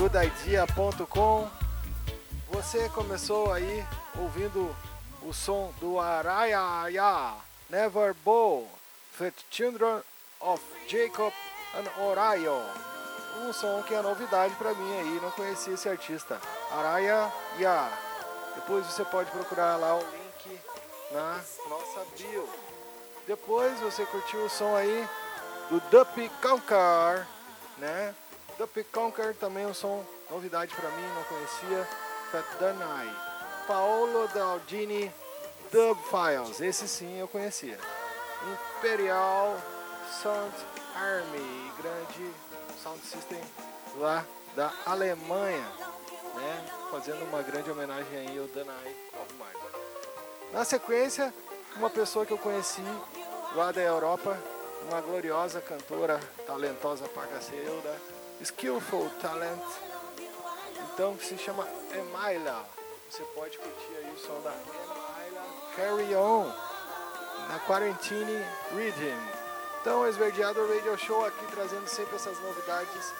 goodidia.com. 0.09 1.50
Você 2.52 2.88
começou 2.90 3.52
aí 3.52 3.84
ouvindo 4.16 4.74
o 5.22 5.34
som 5.34 5.74
do 5.80 5.98
Araya 5.98 7.34
Never 7.68 8.14
Bow, 8.24 8.68
The 9.18 9.32
Children 9.50 10.02
of 10.40 10.62
Jacob 10.86 11.32
and 11.74 12.00
Orion. 12.00 12.62
Um 13.40 13.52
som 13.52 13.82
que 13.82 13.94
é 13.94 14.00
novidade 14.00 14.54
para 14.54 14.74
mim 14.74 14.96
aí, 14.96 15.20
não 15.20 15.32
conhecia 15.32 15.74
esse 15.74 15.88
artista. 15.88 16.40
Araya 16.70 17.32
Ya. 17.59 17.90
Depois 18.54 18.86
você 18.86 19.04
pode 19.04 19.28
procurar 19.32 19.76
lá 19.76 19.96
o 19.96 19.98
link 20.02 20.61
na 21.11 21.40
nossa 21.68 22.07
bio. 22.16 22.48
Depois 23.26 23.76
você 23.80 24.07
curtiu 24.07 24.44
o 24.44 24.48
som 24.48 24.76
aí 24.76 25.09
do 25.68 25.80
Duppy 25.90 26.30
Calcar, 26.40 27.26
né? 27.76 28.14
Pick 28.64 28.86
Conquer 28.92 29.34
também 29.34 29.66
um 29.66 29.74
som 29.74 30.04
novidade 30.30 30.74
pra 30.74 30.88
mim, 30.90 31.07
não 31.14 31.24
conhecia. 31.24 31.88
Fat 32.30 32.44
Danai. 32.59 33.09
Paolo 33.66 34.28
Daldini 34.28 35.12
Dub 35.72 35.98
Files, 36.04 36.61
esse 36.61 36.86
sim 36.86 37.18
eu 37.18 37.26
conhecia. 37.26 37.78
Imperial 38.78 39.61
Sound 40.22 40.54
Army, 40.94 41.72
grande 41.80 42.32
sound 42.82 43.00
system 43.00 43.40
lá 43.96 44.24
da 44.54 44.72
Alemanha, 44.86 45.66
né? 46.34 46.66
Fazendo 46.90 47.24
uma 47.24 47.42
grande 47.42 47.70
homenagem 47.70 48.18
aí 48.18 48.38
ao 48.38 48.46
Danai. 48.46 48.96
Na 50.52 50.64
sequência, 50.64 51.34
uma 51.76 51.90
pessoa 51.90 52.24
que 52.24 52.32
eu 52.32 52.38
conheci 52.38 52.82
lá 53.54 53.72
da 53.72 53.80
Europa, 53.80 54.38
uma 54.88 55.00
gloriosa 55.00 55.61
cantora, 55.61 56.20
talentosa 56.46 57.09
pra 57.09 57.26
cacilda, 57.26 58.00
skillful 58.41 59.11
talent, 59.20 59.62
então 60.93 61.16
que 61.16 61.24
se 61.24 61.39
chama 61.39 61.66
Emaila. 61.93 62.64
Você 63.11 63.22
pode 63.34 63.59
curtir 63.59 63.97
aí 63.99 64.12
o 64.12 64.18
som 64.18 64.41
da 64.41 64.51
Emaila 64.51 65.45
Carry 65.76 66.14
On 66.16 66.53
na 67.49 67.59
Quarantine 67.61 68.45
Region. 68.74 69.18
Então, 69.80 70.07
Esverdeado 70.09 70.66
Radio 70.66 70.99
Show 70.99 71.24
aqui 71.24 71.47
trazendo 71.53 71.87
sempre 71.87 72.16
essas 72.16 72.41
novidades 72.41 73.14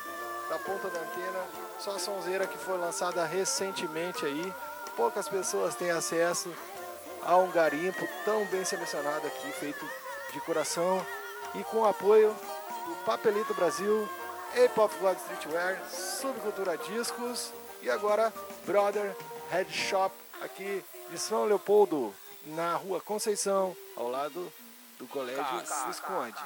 da 0.49 0.59
ponta 0.59 0.89
da 0.89 0.99
antena. 0.99 1.45
Só 1.79 1.93
a 1.93 1.99
sonzeira 1.99 2.47
que 2.47 2.59
foi 2.59 2.77
lançada 2.77 3.25
recentemente 3.25 4.27
aí. 4.27 4.53
Poucas 4.97 5.29
pessoas 5.29 5.75
têm 5.77 5.91
acesso 5.91 6.53
a 7.23 7.37
um 7.37 7.51
garimpo 7.51 8.07
tão 8.25 8.45
bem 8.47 8.65
selecionado 8.65 9.27
aqui, 9.27 9.53
feito 9.53 9.89
de 10.33 10.41
coração 10.41 11.05
e 11.55 11.63
com 11.65 11.79
o 11.79 11.87
apoio 11.87 12.35
do 12.87 12.95
Papelito 13.05 13.55
Brasil, 13.55 14.09
Ape 14.55 14.81
of 14.81 14.99
God 15.01 15.17
Streetwear, 15.19 15.79
Subcultura 15.91 16.77
Discos 16.79 17.53
e 17.83 17.91
agora 17.91 18.33
Brother 18.65 19.15
Head 19.51 19.73
Shop 19.73 20.15
aqui 20.43 20.85
de 21.11 21.19
São 21.19 21.45
Leopoldo, 21.45 22.15
na 22.47 22.75
rua 22.77 23.01
Conceição, 23.01 23.77
ao 23.97 24.09
lado 24.09 24.53
do 24.99 25.07
Colégio 25.07 25.45
Visconde. 25.87 26.39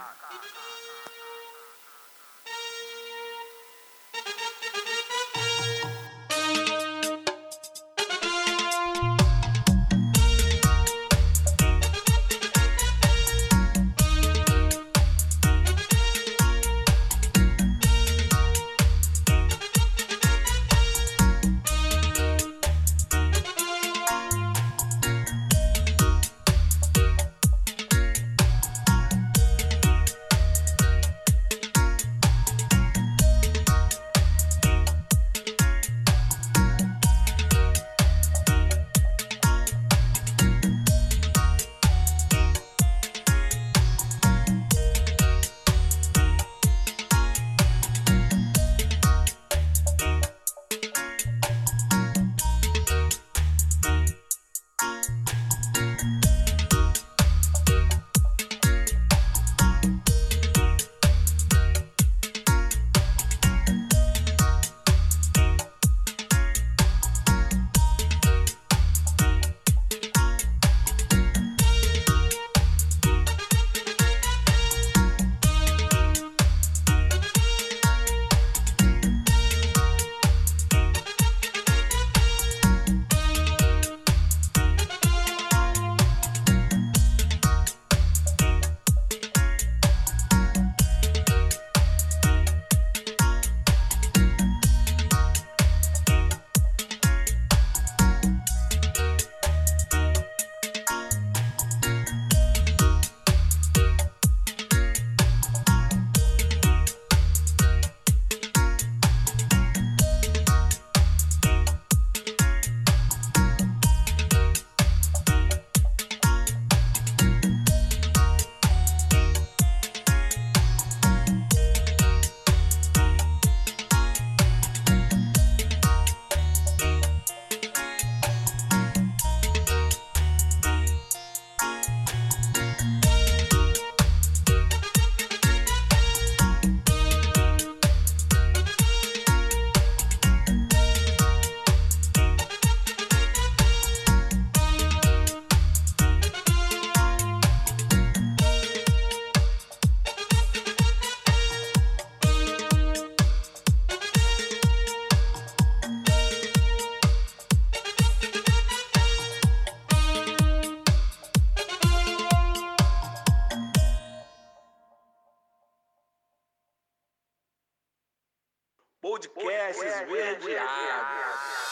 Podcast 169.00 169.82
esverdeado. 169.82 171.69